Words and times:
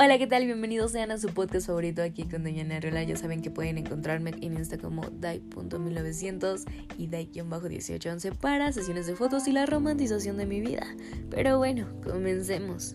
Hola, 0.00 0.16
¿qué 0.16 0.28
tal? 0.28 0.46
Bienvenidos 0.46 0.92
sean 0.92 1.10
a 1.10 1.18
su 1.18 1.26
podcast 1.26 1.66
favorito 1.66 2.04
aquí 2.04 2.22
con 2.22 2.44
Doña 2.44 2.62
Neriola. 2.62 3.02
Ya 3.02 3.16
saben 3.16 3.42
que 3.42 3.50
pueden 3.50 3.78
encontrarme 3.78 4.30
en 4.30 4.56
Insta 4.56 4.78
como 4.78 5.02
dai.1900 5.10 6.62
y 6.96 7.08
dai-1811 7.08 8.36
para 8.36 8.70
sesiones 8.70 9.08
de 9.08 9.16
fotos 9.16 9.48
y 9.48 9.52
la 9.52 9.66
romantización 9.66 10.36
de 10.36 10.46
mi 10.46 10.60
vida. 10.60 10.86
Pero 11.30 11.58
bueno, 11.58 11.88
comencemos. 12.04 12.94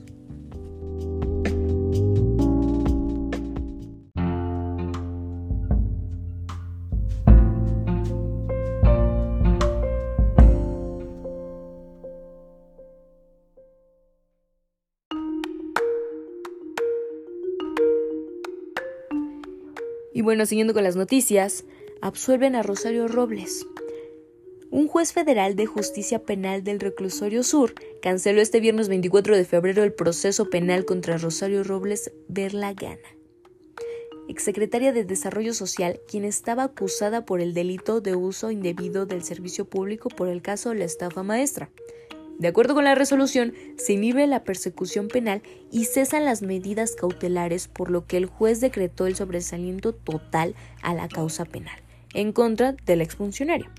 Bueno, 20.24 20.46
siguiendo 20.46 20.74
con 20.74 20.84
las 20.84 20.96
noticias, 20.96 21.66
absuelven 22.02 22.56
a 22.56 22.64
Rosario 22.64 23.08
Robles. 23.08 23.66
Un 24.72 24.88
juez 24.88 25.14
federal 25.14 25.56
de 25.56 25.68
justicia 25.68 26.24
penal 26.24 26.64
del 26.64 26.80
reclusorio 26.80 27.44
sur 27.44 27.76
canceló 28.02 28.42
este 28.42 28.60
viernes 28.60 28.90
24 28.90 29.38
de 29.38 29.46
febrero 29.46 29.84
el 29.84 29.94
proceso 29.94 30.50
penal 30.50 30.86
contra 30.86 31.18
Rosario 31.18 31.64
Robles 31.64 32.12
Berlagana, 32.28 32.98
exsecretaria 34.28 34.92
de 34.92 35.04
Desarrollo 35.04 35.54
Social, 35.54 36.00
quien 36.08 36.26
estaba 36.26 36.64
acusada 36.64 37.24
por 37.24 37.40
el 37.40 37.54
delito 37.54 38.02
de 38.02 38.16
uso 38.16 38.50
indebido 38.50 39.06
del 39.06 39.24
servicio 39.24 39.66
público 39.66 40.10
por 40.10 40.28
el 40.28 40.42
caso 40.42 40.74
La 40.74 40.86
estafa 40.86 41.22
maestra. 41.22 41.70
De 42.40 42.48
acuerdo 42.48 42.74
con 42.74 42.84
la 42.84 42.96
resolución, 42.96 43.54
se 43.78 43.94
inhibe 43.94 44.26
la 44.28 44.44
persecución 44.44 45.08
penal 45.08 45.42
y 45.72 45.86
cesan 45.86 46.26
las 46.26 46.42
medidas 46.42 46.96
cautelares, 46.96 47.68
por 47.68 47.90
lo 47.90 48.06
que 48.06 48.18
el 48.18 48.26
juez 48.26 48.60
decretó 48.60 49.08
el 49.08 49.16
sobresaliento 49.16 49.94
total 49.94 50.56
a 50.82 50.94
la 50.94 51.08
causa 51.08 51.46
penal, 51.46 51.80
en 52.14 52.34
contra 52.34 52.74
del 52.86 53.02
exfuncionario. 53.02 53.70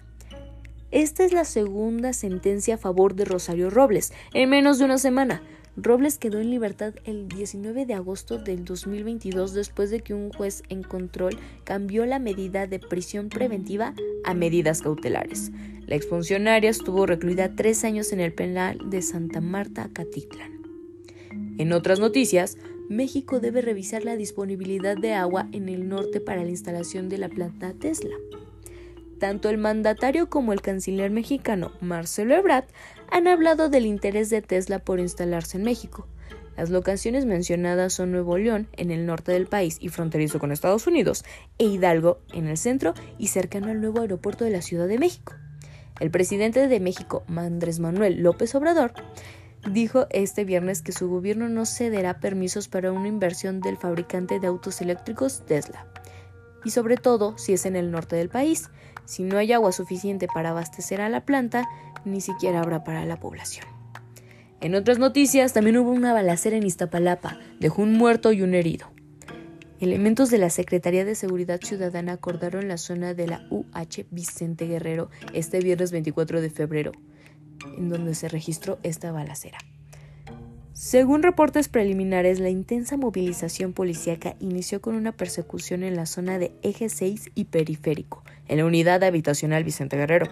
Esta 0.91 1.25
es 1.25 1.33
la 1.33 1.45
segunda 1.45 2.12
sentencia 2.12 2.77
a 2.77 2.78
favor 2.78 3.17
de 3.17 3.25
Rosario 3.25 3.69
Robles, 3.69 4.12
en 4.33 4.48
menos 4.48 4.78
de 4.78 4.84
una 4.84 4.98
semana. 4.98 5.43
Robles 5.77 6.19
quedó 6.19 6.41
en 6.41 6.50
libertad 6.50 6.94
el 7.05 7.27
19 7.27 7.84
de 7.84 7.94
agosto 7.94 8.39
del 8.39 8.64
2022 8.64 9.55
después 9.55 9.91
de 9.91 10.00
que 10.00 10.14
un 10.14 10.31
juez 10.31 10.62
en 10.69 10.84
control 10.84 11.36
cambió 11.64 12.06
la 12.06 12.20
medida 12.20 12.69
de 12.69 12.78
prisión 12.78 13.28
preventiva 13.28 13.92
a 14.25 14.34
medidas 14.34 14.83
cautelares. 14.83 15.50
La 15.86 15.97
exfuncionaria 15.97 16.70
estuvo 16.70 17.06
recluida 17.06 17.56
tres 17.56 17.84
años 17.84 18.12
en 18.12 18.20
el 18.20 18.33
penal 18.33 18.78
de 18.89 19.03
Santa 19.03 19.41
Marta, 19.41 19.91
Catitlán. 19.92 20.62
En 21.58 21.72
otras 21.72 21.98
noticias, 21.98 22.56
México 22.88 23.41
debe 23.41 23.61
revisar 23.61 24.05
la 24.05 24.16
disponibilidad 24.16 24.97
de 24.97 25.14
agua 25.14 25.48
en 25.53 25.69
el 25.69 25.88
norte 25.88 26.20
para 26.20 26.44
la 26.44 26.50
instalación 26.50 27.09
de 27.09 27.19
la 27.19 27.28
planta 27.28 27.72
Tesla. 27.72 28.14
Tanto 29.19 29.48
el 29.48 29.59
mandatario 29.59 30.29
como 30.29 30.53
el 30.53 30.61
canciller 30.61 31.11
mexicano 31.11 31.73
Marcelo 31.81 32.34
Ebrard 32.34 32.65
han 33.11 33.27
hablado 33.29 33.69
del 33.69 33.87
interés 33.87 34.31
de 34.31 34.43
Tesla 34.43 34.79
por 34.81 35.01
instalarse 35.01 35.56
en 35.56 35.65
México. 35.65 36.06
Las 36.56 36.71
locaciones 36.71 37.27
mencionadas 37.27 37.93
son 37.93 38.12
Nuevo 38.12 38.39
León, 38.39 38.69
en 38.77 38.91
el 38.91 39.06
norte 39.06 39.33
del 39.33 39.47
país 39.47 39.77
y 39.81 39.89
fronterizo 39.89 40.39
con 40.39 40.53
Estados 40.53 40.87
Unidos, 40.87 41.25
e 41.59 41.65
Hidalgo, 41.65 42.21
en 42.33 42.47
el 42.47 42.56
centro 42.56 42.95
y 43.19 43.29
cercano 43.29 43.69
al 43.69 43.81
nuevo 43.81 44.01
aeropuerto 44.01 44.45
de 44.45 44.51
la 44.51 44.62
Ciudad 44.62 44.87
de 44.87 44.98
México. 44.98 45.34
El 46.01 46.11
presidente 46.11 46.69
de 46.69 46.81
México, 46.81 47.25
Andrés 47.28 47.81
Manuel 47.81 48.23
López 48.23 48.55
Obrador, 48.55 48.93
dijo 49.71 50.06
este 50.11 50.45
viernes 50.45 50.83
que 50.83 50.93
su 50.93 51.09
gobierno 51.09 51.49
no 51.49 51.67
cederá 51.67 52.21
permisos 52.21 52.69
para 52.69 52.93
una 52.93 53.09
inversión 53.09 53.61
del 53.61 53.77
fabricante 53.77 54.39
de 54.39 54.47
autos 54.47 54.81
eléctricos 54.81 55.45
Tesla. 55.47 55.87
Y 56.65 56.71
sobre 56.71 56.97
todo 56.97 57.37
si 57.37 57.53
es 57.53 57.67
en 57.67 57.77
el 57.77 57.91
norte 57.91 58.17
del 58.17 58.28
país. 58.28 58.71
Si 59.04 59.22
no 59.22 59.38
hay 59.38 59.53
agua 59.53 59.72
suficiente 59.72 60.26
para 60.32 60.50
abastecer 60.50 61.00
a 61.00 61.09
la 61.09 61.25
planta, 61.25 61.69
ni 62.04 62.20
siquiera 62.20 62.60
habrá 62.60 62.84
para 62.84 63.04
la 63.04 63.19
población. 63.19 63.66
En 64.60 64.75
otras 64.75 64.98
noticias, 64.98 65.53
también 65.53 65.76
hubo 65.76 65.91
una 65.91 66.12
balacera 66.12 66.56
en 66.56 66.65
Iztapalapa, 66.65 67.38
dejó 67.60 67.82
un 67.82 67.98
muerto 67.98 68.32
y 68.32 68.43
un 68.43 68.54
herido. 68.54 68.91
Elementos 69.81 70.31
de 70.31 70.38
la 70.38 70.48
Secretaría 70.48 71.04
de 71.04 71.14
Seguridad 71.14 71.60
Ciudadana 71.60 72.12
acordaron 72.12 72.69
la 72.69 72.78
zona 72.78 73.12
de 73.12 73.26
la 73.26 73.47
UH 73.50 74.06
Vicente 74.10 74.66
Guerrero 74.66 75.10
este 75.34 75.60
viernes 75.60 75.93
24 75.93 76.41
de 76.41 76.48
febrero, 76.48 76.93
en 77.76 77.91
donde 77.91 78.14
se 78.14 78.28
registró 78.28 78.78
esta 78.82 79.12
balacera. 79.12 79.59
Según 80.75 81.23
reportes 81.23 81.69
preliminares, 81.69 82.41
la 82.41 82.51
intensa 82.51 82.97
movilización 82.97 83.73
policíaca 83.73 84.35
inició 84.41 84.81
con 84.81 84.97
una 84.97 85.12
persecución 85.12 85.85
en 85.85 85.95
la 85.95 86.05
zona 86.05 86.41
de 86.41 86.51
Eje 86.62 86.89
6 86.89 87.31
y 87.37 87.45
Periférico, 87.45 88.25
en 88.49 88.59
la 88.59 88.65
unidad 88.65 89.05
habitacional 89.05 89.62
Vicente 89.62 89.97
Guerrero. 89.97 90.27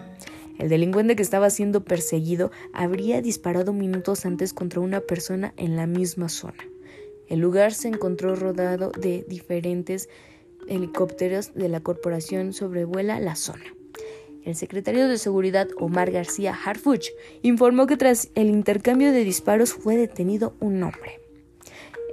El 0.59 0.67
delincuente 0.67 1.15
que 1.15 1.23
estaba 1.23 1.49
siendo 1.49 1.85
perseguido 1.85 2.51
habría 2.73 3.21
disparado 3.21 3.71
minutos 3.71 4.25
antes 4.25 4.53
contra 4.53 4.81
una 4.81 4.99
persona 4.99 5.53
en 5.55 5.77
la 5.77 5.87
misma 5.87 6.27
zona. 6.27 6.67
El 7.29 7.39
lugar 7.39 7.73
se 7.73 7.87
encontró 7.87 8.35
rodado 8.35 8.91
de 8.99 9.25
diferentes 9.29 10.09
helicópteros 10.67 11.53
de 11.53 11.69
la 11.69 11.79
corporación 11.79 12.51
sobrevuela 12.51 13.21
la 13.21 13.37
zona. 13.37 13.63
El 14.45 14.55
secretario 14.55 15.07
de 15.07 15.17
Seguridad 15.17 15.69
Omar 15.77 16.11
García 16.11 16.53
Harfuch 16.53 17.07
informó 17.43 17.87
que 17.87 17.95
tras 17.95 18.29
el 18.35 18.49
intercambio 18.49 19.13
de 19.13 19.23
disparos 19.23 19.73
fue 19.73 19.95
detenido 19.95 20.53
un 20.59 20.83
hombre. 20.83 21.21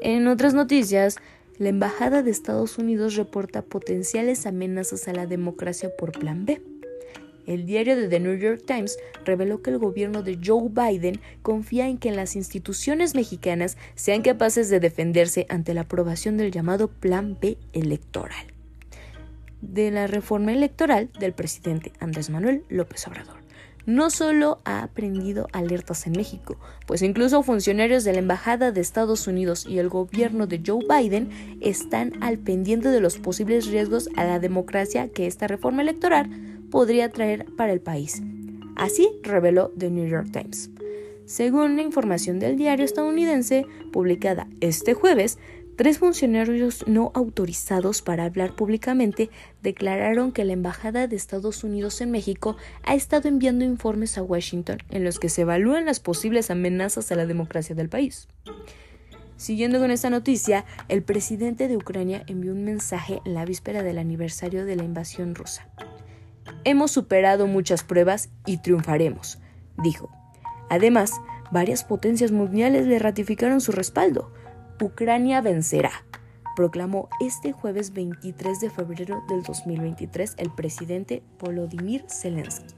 En 0.01 0.29
otras 0.29 0.55
noticias, 0.55 1.17
la 1.59 1.71
Embajada 1.71 2.23
de 2.23 2.31
Estados 2.31 2.79
Unidos 2.79 3.17
reporta 3.17 3.63
potenciales 3.63 4.47
amenazas 4.47 5.09
a 5.09 5.13
la 5.13 5.27
democracia 5.27 5.91
por 5.99 6.13
Plan 6.13 6.47
B. 6.47 6.63
El 7.47 7.67
diario 7.67 7.97
de 7.97 8.07
The 8.07 8.21
New 8.21 8.37
York 8.37 8.63
Times 8.65 8.97
reveló 9.25 9.61
que 9.61 9.71
el 9.71 9.79
gobierno 9.79 10.23
de 10.23 10.39
Joe 10.43 10.69
Biden 10.71 11.21
confía 11.43 11.89
en 11.89 11.99
que 11.99 12.13
las 12.13 12.37
instituciones 12.37 13.17
mexicanas 13.17 13.77
sean 13.97 14.23
capaces 14.23 14.71
de 14.71 14.79
defenderse 14.79 15.47
ante 15.49 15.75
la 15.75 15.81
aprobación 15.83 16.37
del 16.37 16.53
llamado 16.53 16.89
Plan 16.89 17.37
B 17.41 17.59
electoral 17.73 18.55
de 19.61 19.91
la 19.91 20.07
reforma 20.07 20.53
electoral 20.53 21.11
del 21.19 21.33
presidente 21.33 21.93
Andrés 22.01 22.31
Manuel 22.31 22.65
López 22.69 23.07
Obrador. 23.07 23.41
No 23.87 24.11
solo 24.11 24.61
ha 24.65 24.83
aprendido 24.83 25.49
alertas 25.53 26.07
en 26.07 26.13
México, 26.13 26.59
pues 26.87 27.03
incluso 27.03 27.43
funcionarios 27.43 28.05
de 28.05 28.13
la 28.13 28.19
Embajada 28.19 28.73
de 28.73 28.81
Estados 28.81 29.27
Unidos 29.27 29.67
y 29.67 29.79
el 29.79 29.89
gobierno 29.89 30.47
de 30.47 30.61
Joe 30.65 30.85
Biden 30.89 31.59
están 31.61 32.13
al 32.23 32.39
pendiente 32.39 32.89
de 32.89 33.01
los 33.01 33.19
posibles 33.19 33.67
riesgos 33.67 34.09
a 34.17 34.25
la 34.25 34.39
democracia 34.39 35.09
que 35.09 35.27
esta 35.27 35.47
reforma 35.47 35.83
electoral 35.83 36.31
podría 36.71 37.11
traer 37.11 37.47
para 37.57 37.73
el 37.73 37.81
país. 37.81 38.23
Así 38.77 39.11
reveló 39.23 39.73
The 39.77 39.91
New 39.91 40.07
York 40.07 40.29
Times. 40.31 40.71
Según 41.25 41.77
la 41.77 41.83
información 41.83 42.39
del 42.39 42.57
diario 42.57 42.85
estadounidense 42.85 43.65
publicada 43.93 44.49
este 44.61 44.95
jueves, 44.95 45.39
tres 45.81 45.99
funcionarios 45.99 46.87
no 46.87 47.11
autorizados 47.15 48.03
para 48.03 48.27
hablar 48.27 48.55
públicamente 48.55 49.31
declararon 49.63 50.31
que 50.31 50.45
la 50.45 50.53
Embajada 50.53 51.07
de 51.07 51.17
Estados 51.17 51.65
Unidos 51.65 52.03
en 52.03 52.11
México 52.11 52.59
ha 52.83 52.95
estado 52.95 53.31
enviando 53.31 53.65
informes 53.65 54.19
a 54.19 54.23
Washington 54.23 54.77
en 54.91 55.05
los 55.05 55.19
que 55.19 55.31
se 55.31 55.41
evalúan 55.41 55.87
las 55.87 55.99
posibles 55.99 56.51
amenazas 56.51 57.11
a 57.11 57.15
la 57.15 57.25
democracia 57.25 57.75
del 57.75 57.89
país. 57.89 58.29
Siguiendo 59.39 59.79
con 59.79 59.91
esta 59.91 60.11
noticia, 60.11 60.67
el 60.91 61.03
presidente 61.03 61.67
de 61.67 61.79
Ucrania 61.79 62.25
envió 62.27 62.53
un 62.53 62.63
mensaje 62.63 63.23
en 63.25 63.33
la 63.33 63.47
víspera 63.47 63.83
del 63.83 63.97
aniversario 63.97 64.67
de 64.67 64.77
la 64.77 64.85
invasión 64.85 65.35
rusa. 65.35 65.67
Hemos 66.65 66.91
superado 66.91 67.47
muchas 67.47 67.85
pruebas 67.85 68.29
y 68.45 68.59
triunfaremos, 68.59 69.39
dijo. 69.83 70.11
Además, 70.69 71.23
varias 71.51 71.85
potencias 71.85 72.33
mundiales 72.33 72.87
le 72.87 72.99
ratificaron 72.99 73.63
su 73.63 73.73
respaldo. 73.73 74.31
Ucrania 74.81 75.43
vencerá, 75.43 75.93
proclamó 76.57 77.11
este 77.21 77.53
jueves 77.53 77.93
23 77.93 78.61
de 78.61 78.71
febrero 78.71 79.23
del 79.29 79.43
2023 79.43 80.37
el 80.39 80.51
presidente 80.51 81.23
Volodymyr 81.39 82.07
Zelensky. 82.09 82.75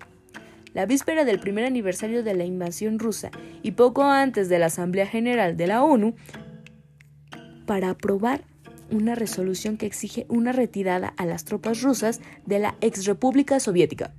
La 0.74 0.84
víspera 0.84 1.24
del 1.24 1.38
primer 1.38 1.64
aniversario 1.64 2.24
de 2.24 2.34
la 2.34 2.44
invasión 2.44 2.98
rusa 2.98 3.30
y 3.62 3.72
poco 3.72 4.02
antes 4.02 4.48
de 4.48 4.58
la 4.58 4.66
Asamblea 4.66 5.06
General 5.06 5.56
de 5.56 5.66
la 5.68 5.84
ONU, 5.84 6.16
para 7.66 7.90
aprobar 7.90 8.42
una 8.90 9.14
resolución 9.14 9.76
que 9.76 9.86
exige 9.86 10.26
una 10.28 10.50
retirada 10.50 11.14
a 11.16 11.24
las 11.24 11.44
tropas 11.44 11.82
rusas 11.82 12.20
de 12.46 12.58
la 12.58 12.74
ex 12.80 13.06
República 13.06 13.60
Soviética. 13.60 14.12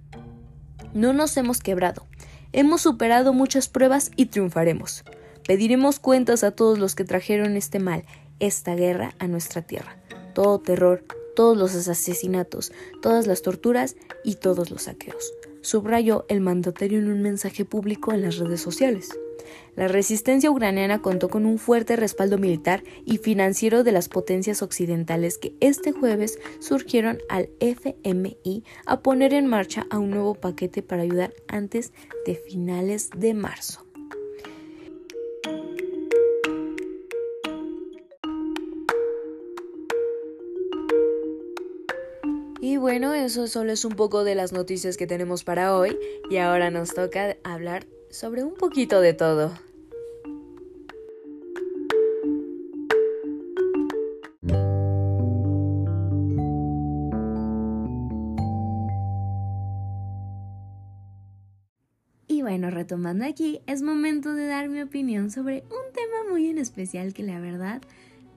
No 0.94 1.12
nos 1.12 1.36
hemos 1.36 1.60
quebrado. 1.60 2.08
Hemos 2.54 2.82
superado 2.82 3.34
muchas 3.34 3.68
pruebas 3.68 4.12
y 4.16 4.28
triunfaremos. 4.28 5.04
Pediremos 5.46 6.00
cuentas 6.00 6.44
a 6.44 6.52
todos 6.52 6.80
los 6.80 6.96
que 6.96 7.04
trajeron 7.04 7.58
este 7.58 7.80
mal, 7.80 8.06
esta 8.40 8.76
guerra 8.76 9.14
a 9.20 9.28
nuestra 9.28 9.62
tierra. 9.62 9.98
Todo 10.34 10.60
terror, 10.60 11.04
todos 11.36 11.58
los 11.58 11.76
asesinatos, 11.88 12.72
todas 13.02 13.28
las 13.28 13.42
torturas 13.42 13.96
y 14.24 14.36
todos 14.36 14.72
los 14.72 14.84
saqueos. 14.84 15.34
subrayó 15.62 16.26
el 16.28 16.42
mandatario 16.42 17.00
en 17.00 17.10
un 17.10 17.22
mensaje 17.22 17.64
público 17.64 18.12
en 18.12 18.22
las 18.22 18.38
redes 18.38 18.60
sociales. 18.60 19.18
La 19.76 19.88
resistencia 19.88 20.52
ucraniana 20.52 21.02
contó 21.02 21.30
con 21.30 21.46
un 21.46 21.58
fuerte 21.58 21.96
respaldo 21.96 22.38
militar 22.38 22.84
y 23.06 23.18
financiero 23.18 23.84
de 23.84 23.94
las 23.94 24.10
potencias 24.10 24.62
occidentales 24.62 25.38
que 25.38 25.56
este 25.62 25.94
jueves 25.94 26.38
surgieron 26.60 27.20
al 27.30 27.50
FMI 27.60 28.64
a 28.86 29.00
poner 29.02 29.34
en 29.34 29.48
marcha 29.48 29.88
a 29.90 30.00
un 30.00 30.10
nuevo 30.10 30.36
paquete 30.36 30.84
para 30.84 31.04
ayudar 31.04 31.34
antes 31.48 31.94
de 32.26 32.36
finales 32.36 33.10
de 33.16 33.34
marzo. 33.34 33.86
Bueno, 42.84 43.14
eso 43.14 43.48
solo 43.48 43.72
es 43.72 43.86
un 43.86 43.94
poco 43.94 44.26
de 44.26 44.36
las 44.36 44.52
noticias 44.52 44.98
que 44.98 45.08
tenemos 45.08 45.46
para 45.46 45.74
hoy 45.74 45.98
y 46.30 46.36
ahora 46.36 46.70
nos 46.70 46.94
toca 46.94 47.38
hablar 47.46 47.88
sobre 48.10 48.44
un 48.44 48.56
poquito 48.56 49.00
de 49.00 49.14
todo. 49.14 49.54
Y 62.28 62.42
bueno, 62.42 62.70
retomando 62.70 63.24
aquí, 63.24 63.62
es 63.66 63.82
momento 63.82 64.34
de 64.34 64.46
dar 64.46 64.68
mi 64.68 64.82
opinión 64.82 65.32
sobre 65.32 65.64
un 65.70 65.94
tema 65.94 66.30
muy 66.30 66.50
en 66.50 66.58
especial 66.58 67.14
que 67.14 67.24
la 67.24 67.40
verdad 67.40 67.82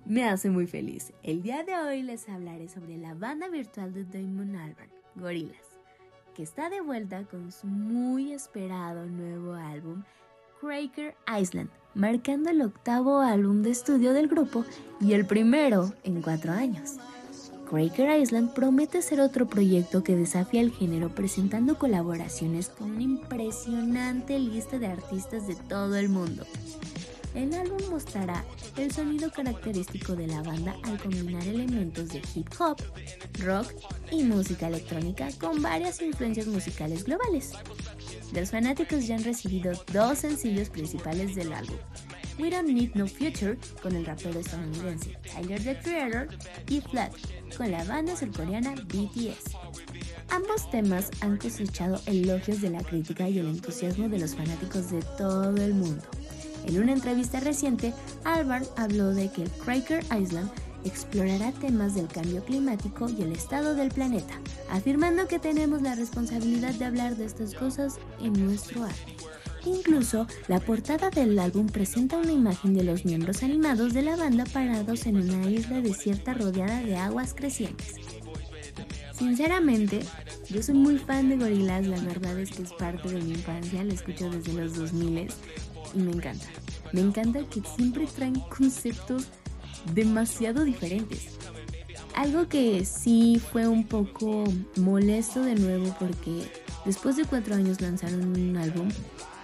me 0.06 0.24
hace 0.24 0.50
muy 0.50 0.66
feliz. 0.66 1.12
El 1.22 1.42
día 1.42 1.64
de 1.64 1.74
hoy 1.76 2.02
les 2.02 2.28
hablaré 2.28 2.68
sobre 2.68 2.96
la 2.96 3.14
banda 3.14 3.48
virtual 3.48 3.92
de 3.92 4.04
Damon 4.04 4.56
Albarn, 4.56 4.90
Gorillaz 5.16 5.66
que 6.36 6.42
está 6.42 6.68
de 6.68 6.82
vuelta 6.82 7.24
con 7.24 7.50
su 7.50 7.66
muy 7.66 8.32
esperado 8.32 9.06
nuevo 9.06 9.54
álbum, 9.54 10.02
Cracker 10.60 11.14
Island, 11.40 11.70
marcando 11.94 12.50
el 12.50 12.60
octavo 12.60 13.20
álbum 13.20 13.62
de 13.62 13.70
estudio 13.70 14.12
del 14.12 14.28
grupo 14.28 14.66
y 15.00 15.14
el 15.14 15.24
primero 15.24 15.94
en 16.04 16.20
cuatro 16.20 16.52
años. 16.52 16.96
Cracker 17.70 18.20
Island 18.20 18.52
promete 18.52 19.00
ser 19.00 19.20
otro 19.20 19.46
proyecto 19.46 20.04
que 20.04 20.14
desafía 20.14 20.60
el 20.60 20.72
género 20.72 21.08
presentando 21.08 21.78
colaboraciones 21.78 22.68
con 22.68 22.90
una 22.90 23.02
impresionante 23.02 24.38
lista 24.38 24.78
de 24.78 24.88
artistas 24.88 25.46
de 25.46 25.54
todo 25.54 25.96
el 25.96 26.10
mundo. 26.10 26.44
El 27.36 27.52
álbum 27.52 27.78
mostrará 27.90 28.42
el 28.78 28.90
sonido 28.90 29.30
característico 29.30 30.16
de 30.16 30.26
la 30.26 30.42
banda 30.42 30.74
al 30.84 30.98
combinar 30.98 31.46
elementos 31.46 32.08
de 32.08 32.22
hip 32.34 32.48
hop, 32.58 32.78
rock 33.44 33.74
y 34.10 34.22
música 34.22 34.68
electrónica 34.68 35.28
con 35.38 35.60
varias 35.60 36.00
influencias 36.00 36.46
musicales 36.46 37.04
globales. 37.04 37.52
Los 38.32 38.50
fanáticos 38.50 39.06
ya 39.06 39.16
han 39.16 39.24
recibido 39.24 39.74
dos 39.92 40.20
sencillos 40.20 40.70
principales 40.70 41.34
del 41.34 41.52
álbum. 41.52 41.76
We 42.38 42.48
Don't 42.48 42.70
Need 42.70 42.94
No 42.94 43.06
Future 43.06 43.58
con 43.82 43.94
el 43.94 44.06
rapero 44.06 44.40
estadounidense 44.40 45.18
Tyler 45.30 45.62
the 45.62 45.78
Creator 45.78 46.28
y 46.68 46.80
Flat 46.80 47.12
con 47.54 47.70
la 47.70 47.84
banda 47.84 48.16
surcoreana 48.16 48.74
BTS. 48.74 49.54
Ambos 50.30 50.70
temas 50.70 51.10
han 51.20 51.36
cosechado 51.36 52.00
elogios 52.06 52.62
de 52.62 52.70
la 52.70 52.82
crítica 52.82 53.28
y 53.28 53.38
el 53.38 53.48
entusiasmo 53.48 54.08
de 54.08 54.20
los 54.20 54.34
fanáticos 54.34 54.90
de 54.90 55.02
todo 55.18 55.54
el 55.54 55.74
mundo. 55.74 56.02
En 56.66 56.82
una 56.82 56.92
entrevista 56.92 57.40
reciente, 57.40 57.94
Albarn 58.24 58.66
habló 58.76 59.14
de 59.14 59.30
que 59.30 59.44
el 59.44 59.50
Cracker 59.50 60.04
Island 60.20 60.50
explorará 60.84 61.52
temas 61.52 61.94
del 61.94 62.08
cambio 62.08 62.44
climático 62.44 63.08
y 63.08 63.22
el 63.22 63.32
estado 63.32 63.74
del 63.74 63.90
planeta, 63.90 64.34
afirmando 64.70 65.28
que 65.28 65.38
tenemos 65.38 65.82
la 65.82 65.94
responsabilidad 65.94 66.74
de 66.74 66.84
hablar 66.84 67.16
de 67.16 67.24
estas 67.24 67.54
cosas 67.54 67.98
en 68.20 68.32
nuestro 68.44 68.84
arte. 68.84 69.16
Incluso, 69.64 70.26
la 70.46 70.60
portada 70.60 71.10
del 71.10 71.38
álbum 71.38 71.66
presenta 71.66 72.18
una 72.18 72.32
imagen 72.32 72.74
de 72.74 72.84
los 72.84 73.04
miembros 73.04 73.42
animados 73.42 73.92
de 73.94 74.02
la 74.02 74.16
banda 74.16 74.44
parados 74.44 75.06
en 75.06 75.16
una 75.16 75.50
isla 75.50 75.80
desierta 75.80 76.34
rodeada 76.34 76.82
de 76.82 76.96
aguas 76.96 77.34
crecientes. 77.34 77.94
Sinceramente, 79.12 80.00
yo 80.50 80.62
soy 80.62 80.74
muy 80.74 80.98
fan 80.98 81.28
de 81.28 81.36
Gorillaz, 81.36 81.86
la 81.86 82.00
verdad 82.00 82.38
es 82.38 82.50
que 82.50 82.62
es 82.62 82.72
parte 82.74 83.08
de 83.08 83.20
mi 83.22 83.30
infancia, 83.30 83.82
lo 83.82 83.92
escucho 83.92 84.30
desde 84.30 84.52
los 84.52 84.76
2000 84.76 85.28
y 85.94 85.98
me 85.98 86.12
encanta. 86.12 86.46
Me 86.92 87.00
encanta 87.00 87.40
que 87.48 87.62
siempre 87.76 88.06
traen 88.06 88.40
conceptos 88.40 89.26
demasiado 89.94 90.64
diferentes. 90.64 91.28
Algo 92.14 92.48
que 92.48 92.84
sí 92.84 93.40
fue 93.52 93.68
un 93.68 93.84
poco 93.84 94.44
molesto 94.76 95.42
de 95.42 95.54
nuevo 95.54 95.94
porque 95.98 96.50
después 96.84 97.16
de 97.16 97.24
cuatro 97.24 97.54
años 97.54 97.80
lanzaron 97.80 98.24
un 98.24 98.56
álbum 98.56 98.88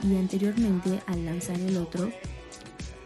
y 0.03 0.17
anteriormente 0.17 1.01
al 1.07 1.25
lanzar 1.25 1.61
el 1.61 1.77
otro 1.77 2.11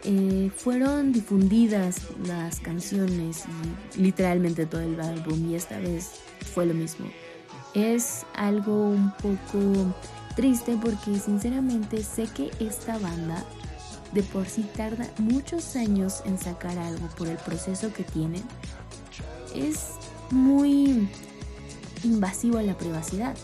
eh, 0.03 0.51
fueron 0.55 1.11
difundidas 1.11 2.01
las 2.25 2.61
canciones 2.61 3.43
y 3.97 4.03
literalmente 4.03 4.65
todo 4.65 4.81
el 4.81 4.99
álbum 5.01 5.51
y 5.51 5.55
esta 5.55 5.79
vez 5.79 6.11
fue 6.53 6.65
lo 6.65 6.73
mismo. 6.73 7.07
Es 7.73 8.25
algo 8.33 8.91
un 8.91 9.11
poco 9.15 9.93
triste 10.37 10.77
porque 10.79 11.19
sinceramente 11.19 12.03
sé 12.03 12.27
que 12.27 12.51
esta 12.59 12.99
banda 12.99 13.43
de 14.13 14.21
por 14.21 14.45
sí 14.45 14.63
tarda 14.77 15.09
muchos 15.17 15.75
años 15.75 16.21
en 16.25 16.37
sacar 16.37 16.77
algo 16.77 17.07
por 17.17 17.27
el 17.27 17.37
proceso 17.37 17.91
que 17.91 18.03
tienen. 18.03 18.43
Es 19.55 19.93
muy 20.29 21.09
invasivo 22.03 22.59
a 22.59 22.61
la 22.61 22.77
privacidad. 22.77 23.35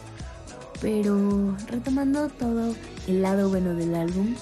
Pero 0.81 1.57
retomando 1.68 2.30
todo 2.30 2.75
el 3.07 3.22
lado 3.24 3.50
bueno 3.50 3.74
del 3.74 3.96
álbum, 3.96 4.36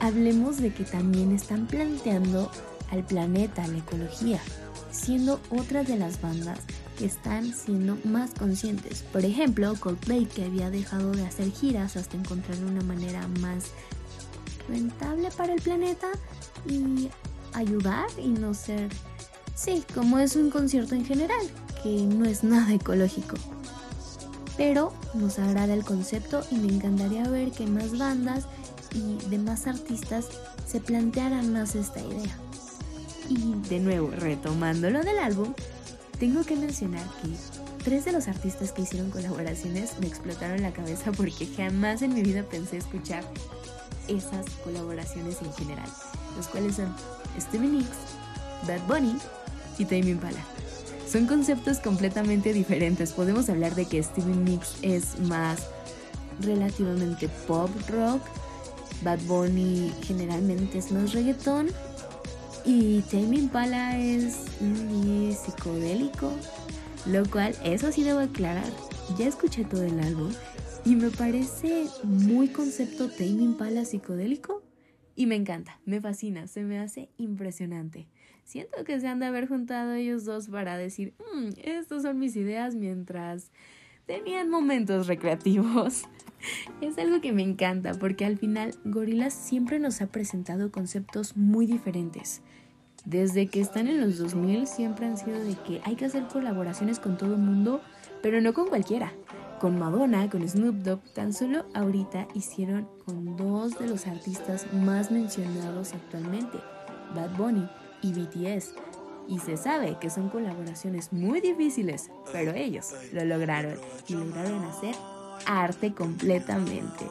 hablemos 0.00 0.56
de 0.56 0.72
que 0.72 0.84
también 0.84 1.34
están 1.34 1.66
planteando 1.66 2.50
al 2.90 3.04
planeta, 3.04 3.66
la 3.66 3.78
ecología, 3.78 4.40
siendo 4.90 5.40
otra 5.50 5.82
de 5.82 5.98
las 5.98 6.22
bandas 6.22 6.60
que 6.96 7.06
están 7.06 7.54
siendo 7.54 7.98
más 8.04 8.30
conscientes. 8.30 9.02
Por 9.12 9.24
ejemplo, 9.24 9.74
Coldplay 9.78 10.26
que 10.26 10.44
había 10.44 10.70
dejado 10.70 11.12
de 11.12 11.26
hacer 11.26 11.50
giras 11.52 11.96
hasta 11.96 12.16
encontrar 12.16 12.58
una 12.64 12.82
manera 12.82 13.26
más 13.40 13.66
rentable 14.68 15.30
para 15.36 15.54
el 15.54 15.60
planeta 15.60 16.08
y 16.68 17.08
ayudar 17.54 18.06
y 18.18 18.28
no 18.28 18.54
ser, 18.54 18.88
sí, 19.54 19.84
como 19.94 20.18
es 20.18 20.36
un 20.36 20.50
concierto 20.50 20.94
en 20.94 21.04
general, 21.04 21.46
que 21.82 22.02
no 22.02 22.24
es 22.24 22.42
nada 22.42 22.72
ecológico. 22.74 23.36
Pero 24.56 24.92
nos 25.14 25.38
agrada 25.38 25.74
el 25.74 25.84
concepto 25.84 26.42
y 26.50 26.56
me 26.56 26.72
encantaría 26.72 27.28
ver 27.28 27.52
que 27.52 27.66
más 27.66 27.96
bandas 27.98 28.44
y 28.94 29.18
demás 29.28 29.66
artistas 29.66 30.28
se 30.66 30.80
plantearan 30.80 31.52
más 31.52 31.74
esta 31.74 32.00
idea. 32.00 32.36
Y 33.28 33.54
de 33.68 33.80
nuevo, 33.80 34.10
retomando 34.10 34.88
lo 34.88 35.02
del 35.02 35.18
álbum, 35.18 35.52
tengo 36.18 36.44
que 36.44 36.56
mencionar 36.56 37.04
que 37.22 37.30
tres 37.84 38.04
de 38.04 38.12
los 38.12 38.28
artistas 38.28 38.72
que 38.72 38.82
hicieron 38.82 39.10
colaboraciones 39.10 39.98
me 40.00 40.06
explotaron 40.06 40.62
la 40.62 40.72
cabeza 40.72 41.12
porque 41.12 41.46
jamás 41.56 42.02
en 42.02 42.14
mi 42.14 42.22
vida 42.22 42.42
pensé 42.42 42.78
escuchar 42.78 43.22
esas 44.08 44.46
colaboraciones 44.64 45.42
en 45.42 45.52
general, 45.52 45.88
los 46.36 46.46
cuales 46.48 46.76
son 46.76 46.94
Stevie 47.38 47.68
Nicks, 47.68 47.96
Bad 48.66 48.86
Bunny 48.86 49.16
y 49.78 49.84
Tame 49.84 50.10
Impala. 50.10 50.44
Son 51.10 51.26
conceptos 51.26 51.78
completamente 51.78 52.52
diferentes. 52.52 53.12
Podemos 53.12 53.48
hablar 53.48 53.74
de 53.74 53.86
que 53.86 54.02
Stevie 54.02 54.36
Nicks 54.36 54.76
es 54.82 55.18
más 55.20 55.66
relativamente 56.40 57.28
pop 57.46 57.70
rock, 57.88 58.22
Bad 59.02 59.20
Bunny 59.26 59.92
generalmente 60.02 60.78
es 60.78 60.90
más 60.90 61.12
reggaetón 61.12 61.68
y 62.66 63.00
Tame 63.02 63.36
Impala 63.36 63.96
es 63.98 64.34
psicodélico, 65.38 66.32
lo 67.06 67.24
cual, 67.30 67.54
eso 67.64 67.92
sí 67.92 68.02
debo 68.02 68.18
aclarar, 68.18 68.70
ya 69.16 69.28
escuché 69.28 69.64
todo 69.64 69.84
el 69.84 70.00
álbum 70.00 70.32
y 70.84 70.96
me 70.96 71.10
parece 71.10 71.86
muy 72.02 72.48
concepto 72.48 73.08
Tame 73.08 73.42
Impala 73.42 73.84
psicodélico 73.84 74.64
y 75.14 75.26
me 75.26 75.36
encanta, 75.36 75.80
me 75.84 76.00
fascina, 76.00 76.48
se 76.48 76.62
me 76.64 76.78
hace 76.80 77.08
impresionante. 77.16 78.08
Siento 78.44 78.84
que 78.84 79.00
se 79.00 79.06
han 79.06 79.20
de 79.20 79.26
haber 79.26 79.48
juntado 79.48 79.94
ellos 79.94 80.24
dos 80.24 80.48
para 80.48 80.76
decir, 80.76 81.14
mmm, 81.18 81.50
estas 81.62 82.02
son 82.02 82.18
mis 82.18 82.34
ideas 82.36 82.74
mientras 82.74 83.50
tenían 84.06 84.48
momentos 84.48 85.06
recreativos. 85.06 86.04
Es 86.80 86.98
algo 86.98 87.20
que 87.20 87.32
me 87.32 87.42
encanta 87.42 87.94
porque 87.94 88.24
al 88.24 88.36
final 88.36 88.74
Gorillaz 88.84 89.32
siempre 89.32 89.78
nos 89.78 90.00
ha 90.02 90.06
presentado 90.06 90.70
conceptos 90.70 91.36
muy 91.36 91.66
diferentes. 91.66 92.42
Desde 93.04 93.46
que 93.46 93.60
están 93.60 93.88
en 93.88 94.00
los 94.00 94.18
2000 94.18 94.66
siempre 94.66 95.06
han 95.06 95.16
sido 95.16 95.42
de 95.42 95.54
que 95.54 95.80
hay 95.84 95.96
que 95.96 96.04
hacer 96.04 96.24
colaboraciones 96.28 97.00
con 97.00 97.16
todo 97.16 97.34
el 97.34 97.40
mundo, 97.40 97.80
pero 98.22 98.40
no 98.40 98.52
con 98.52 98.68
cualquiera. 98.68 99.12
Con 99.60 99.78
Madonna, 99.78 100.28
con 100.28 100.46
Snoop 100.46 100.76
Dogg, 100.82 101.00
tan 101.14 101.32
solo 101.32 101.64
ahorita 101.72 102.28
hicieron 102.34 102.86
con 103.04 103.36
dos 103.36 103.78
de 103.78 103.88
los 103.88 104.06
artistas 104.06 104.72
más 104.74 105.10
mencionados 105.10 105.94
actualmente, 105.94 106.58
Bad 107.14 107.34
Bunny 107.36 107.66
y 108.02 108.12
BTS. 108.12 108.74
Y 109.28 109.40
se 109.40 109.56
sabe 109.56 109.98
que 110.00 110.10
son 110.10 110.28
colaboraciones 110.28 111.12
muy 111.12 111.40
difíciles, 111.40 112.10
pero 112.32 112.52
ellos 112.52 112.94
lo 113.12 113.24
lograron 113.24 113.74
y 114.08 114.14
lograron 114.14 114.64
hacer 114.64 114.94
arte 115.46 115.92
completamente. 115.92 117.06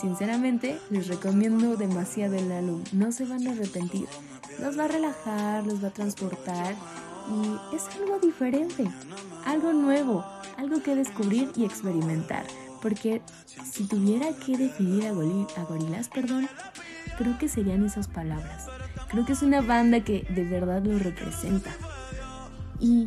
Sinceramente, 0.00 0.78
les 0.90 1.08
recomiendo 1.08 1.76
demasiado 1.76 2.36
el 2.36 2.52
álbum. 2.52 2.82
No 2.92 3.12
se 3.12 3.24
van 3.24 3.46
a 3.46 3.52
arrepentir. 3.52 4.06
Los 4.60 4.78
va 4.78 4.84
a 4.84 4.88
relajar, 4.88 5.66
los 5.66 5.82
va 5.82 5.88
a 5.88 5.92
transportar 5.92 6.74
y 7.28 7.74
es 7.74 7.84
algo 7.96 8.18
diferente, 8.18 8.88
algo 9.44 9.72
nuevo, 9.72 10.24
algo 10.56 10.82
que 10.82 10.94
descubrir 10.94 11.50
y 11.56 11.64
experimentar. 11.64 12.46
Porque 12.80 13.22
si 13.64 13.84
tuviera 13.84 14.28
que 14.44 14.56
definir 14.56 15.06
a, 15.06 15.10
a 15.10 15.64
Gorilas, 15.64 16.08
perdón, 16.08 16.48
creo 17.18 17.38
que 17.38 17.48
serían 17.48 17.84
esas 17.84 18.06
palabras. 18.06 18.66
Creo 19.08 19.24
que 19.24 19.32
es 19.32 19.42
una 19.42 19.60
banda 19.60 20.00
que 20.00 20.26
de 20.30 20.44
verdad 20.44 20.82
lo 20.84 20.98
representa. 20.98 21.70
Y 22.80 23.06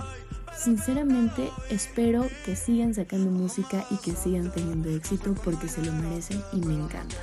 sinceramente 0.57 1.49
espero 1.69 2.27
que 2.45 2.55
sigan 2.55 2.93
sacando 2.93 3.31
música 3.31 3.85
y 3.91 3.97
que 3.97 4.15
sigan 4.15 4.51
teniendo 4.51 4.89
éxito 4.89 5.35
porque 5.43 5.67
se 5.67 5.83
lo 5.83 5.91
merecen 5.93 6.41
y 6.53 6.57
me 6.57 6.73
encanta. 6.73 7.15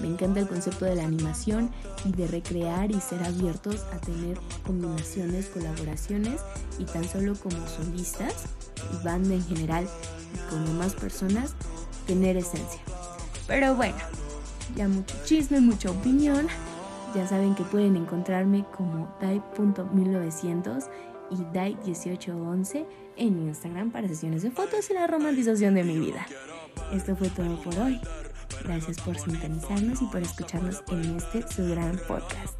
Me 0.00 0.08
encanta 0.08 0.40
el 0.40 0.48
concepto 0.48 0.84
de 0.84 0.96
la 0.96 1.04
animación 1.04 1.70
y 2.04 2.12
de 2.12 2.26
recrear 2.26 2.90
y 2.90 3.00
ser 3.00 3.22
abiertos 3.22 3.84
a 3.92 3.98
tener 3.98 4.38
combinaciones, 4.64 5.46
colaboraciones 5.46 6.40
y 6.78 6.84
tan 6.84 7.08
solo 7.08 7.34
como 7.34 7.66
solistas 7.68 8.44
y 8.92 9.04
banda 9.04 9.34
en 9.34 9.44
general 9.44 9.86
y 10.34 10.50
como 10.50 10.72
más 10.74 10.94
personas 10.94 11.54
tener 12.06 12.36
esencia. 12.36 12.80
Pero 13.46 13.74
bueno, 13.74 13.98
ya 14.76 14.88
mucho 14.88 15.14
chisme, 15.24 15.60
mucha 15.60 15.90
opinión. 15.90 16.48
Ya 17.14 17.26
saben 17.26 17.54
que 17.54 17.62
pueden 17.62 17.96
encontrarme 17.96 18.64
como 18.76 19.08
dai.1900 19.20 20.88
y 21.30 21.36
dai1811 21.36 22.86
en 23.16 23.46
Instagram 23.46 23.90
para 23.90 24.08
sesiones 24.08 24.42
de 24.42 24.50
fotos 24.50 24.90
y 24.90 24.94
la 24.94 25.06
romantización 25.06 25.74
de 25.74 25.84
mi 25.84 25.98
vida. 25.98 26.26
Esto 26.92 27.14
fue 27.16 27.28
todo 27.28 27.56
por 27.62 27.78
hoy. 27.78 28.00
Gracias 28.64 29.00
por 29.00 29.18
sintonizarnos 29.18 30.02
y 30.02 30.06
por 30.06 30.22
escucharnos 30.22 30.82
en 30.88 31.16
este 31.16 31.42
su 31.48 31.68
gran 31.68 31.98
podcast. 32.08 32.54